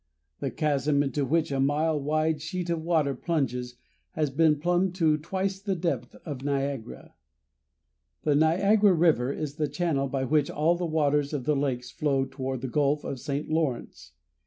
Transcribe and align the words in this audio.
The 0.39 0.49
chasm 0.49 1.03
into 1.03 1.23
which 1.25 1.51
a 1.51 1.59
mile 1.59 2.01
wide 2.01 2.41
sheet 2.41 2.71
of 2.71 2.81
water 2.81 3.13
plunges 3.13 3.75
has 4.13 4.31
been 4.31 4.59
plumbed 4.59 4.95
to 4.95 5.15
twice 5.19 5.59
the 5.61 5.75
depth 5.75 6.15
of 6.25 6.43
Niagara. 6.43 7.13
The 8.23 8.33
Niagara 8.33 8.93
River 8.93 9.31
is 9.31 9.57
the 9.57 9.67
channel 9.67 10.07
by 10.07 10.23
which 10.23 10.49
all 10.49 10.75
the 10.75 10.87
waters 10.87 11.33
of 11.33 11.43
the 11.43 11.55
lakes 11.55 11.91
flow 11.91 12.25
toward 12.25 12.61
the 12.61 12.67
Gulf 12.67 13.03
of 13.03 13.19
St. 13.19 13.51
Lawrence. 13.51 14.13